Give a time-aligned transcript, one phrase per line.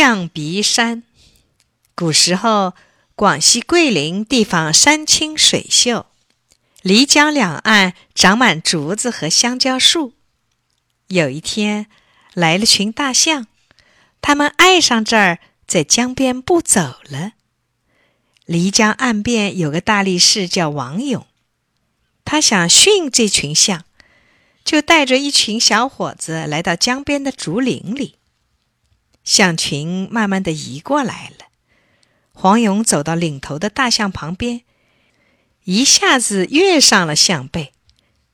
[0.00, 1.02] 象鼻山。
[1.94, 2.72] 古时候，
[3.14, 6.06] 广西桂林地方山清水秀，
[6.82, 10.14] 漓江两岸长满竹子和香蕉树。
[11.08, 11.86] 有一天，
[12.32, 13.46] 来了群大象，
[14.22, 17.32] 它们爱上这儿，在江边不走了。
[18.46, 21.26] 漓江岸边有个大力士叫王勇，
[22.24, 23.84] 他想训这群象，
[24.64, 28.14] 就带着一群小伙子来到江边的竹林里。
[29.24, 31.46] 象群慢慢的移过来了，
[32.32, 34.62] 黄勇走到领头的大象旁边，
[35.64, 37.72] 一下子跃上了象背。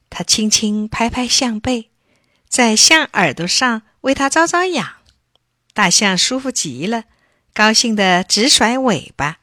[0.09, 1.91] 他轻轻拍拍象背，
[2.49, 4.97] 在象耳朵上为它挠挠痒。
[5.75, 7.05] 大象舒服极了，
[7.53, 9.41] 高兴的直甩尾巴。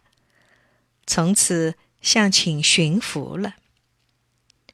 [1.05, 3.55] 从此，象群驯服了。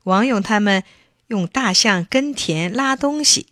[0.04, 0.84] 王勇他们
[1.28, 3.48] 用大象耕田拉东西，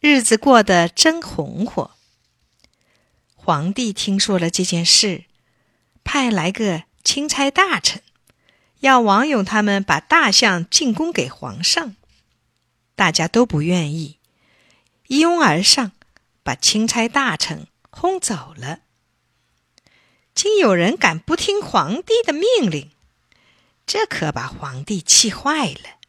[0.00, 1.95] 日子过得真红火。
[3.46, 5.22] 皇帝听说了这件事，
[6.02, 8.02] 派来个钦差大臣，
[8.80, 11.94] 要王勇他们把大象进贡给皇上。
[12.96, 14.18] 大家都不愿意，
[15.06, 15.92] 一拥而上，
[16.42, 18.80] 把钦差大臣轰走了。
[20.34, 22.90] 竟有人敢不听皇帝的命令，
[23.86, 26.00] 这可把皇帝气坏了。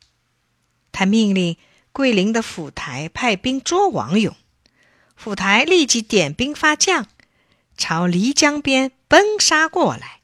[0.92, 1.56] 他命令
[1.92, 4.36] 桂林的府台派兵捉王勇，
[5.16, 7.08] 府台立即点兵发将。
[7.78, 10.22] 朝漓江边奔杀过来，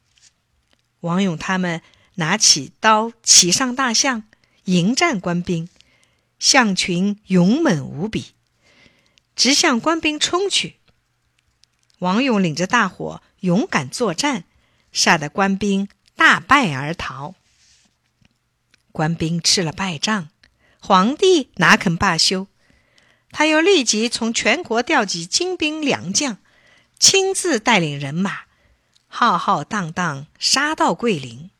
[1.01, 1.81] 王勇他们
[2.15, 4.23] 拿起刀，骑上大象，
[4.65, 5.69] 迎战官兵。
[6.39, 8.33] 象群勇猛无比，
[9.33, 10.75] 直向官兵冲去。
[11.99, 14.43] 王勇领着大伙勇敢作战，
[14.91, 17.35] 吓得官兵大败而逃。
[18.91, 20.29] 官兵吃了败仗，
[20.81, 22.47] 皇帝哪肯罢休？
[23.31, 26.39] 他又立即从全国调集精兵良将。
[27.03, 28.43] 亲自带领人马，
[29.07, 31.51] 浩浩荡荡杀到桂林。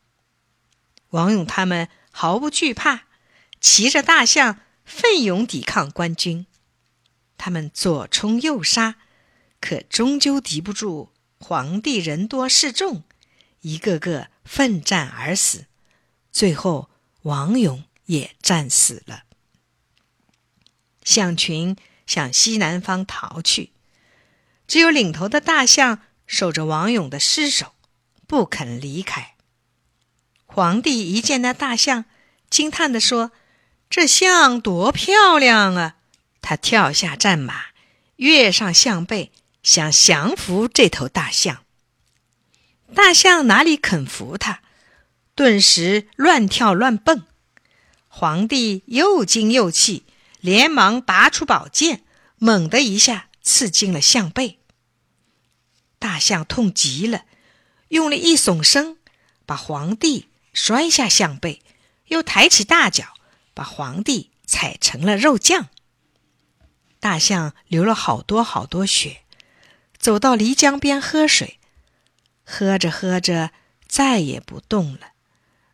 [1.10, 3.02] 王勇他们毫不惧怕，
[3.60, 6.46] 骑着大象奋勇抵抗官军。
[7.36, 8.96] 他们左冲右杀，
[9.60, 13.04] 可终究敌不住皇帝人多势众，
[13.60, 15.66] 一个个奋战而死。
[16.32, 16.88] 最后，
[17.20, 19.24] 王勇也战死了。
[21.02, 21.76] 象群
[22.06, 23.72] 向西南方逃去。
[24.74, 27.74] 只有领头的大象守着王勇的尸首，
[28.26, 29.36] 不肯离开。
[30.46, 32.06] 皇帝一见那大象，
[32.50, 33.30] 惊叹地说
[33.88, 35.94] ：“这象多漂亮啊！”
[36.42, 37.66] 他跳下战马，
[38.16, 39.30] 跃上象背，
[39.62, 41.62] 想降服这头大象。
[42.96, 44.60] 大象哪里肯服他，
[45.36, 47.22] 顿时乱跳乱蹦。
[48.08, 50.02] 皇帝又惊又气，
[50.40, 52.02] 连忙拔出宝剑，
[52.38, 53.28] 猛的一下。
[53.40, 54.58] 刺进了象背，
[56.04, 57.24] 大象痛极了，
[57.88, 58.98] 用力一耸身，
[59.46, 61.62] 把皇帝摔下象背，
[62.08, 63.14] 又抬起大脚，
[63.54, 65.70] 把皇帝踩成了肉酱。
[67.00, 69.22] 大象流了好多好多血，
[69.96, 71.58] 走到漓江边喝水，
[72.44, 73.52] 喝着喝着
[73.88, 75.12] 再也不动了。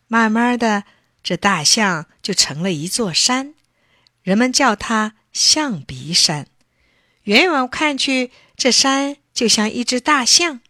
[0.06, 0.84] 慢慢的，
[1.24, 3.56] 这大象就成了一座山，
[4.22, 6.46] 人们叫它象鼻山。
[7.30, 10.62] 远远看去，这山就像一只大象，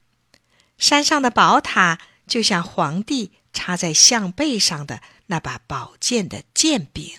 [0.76, 7.14] 山上的宝塔就像皇帝插在象背上的那把宝剑的剑柄。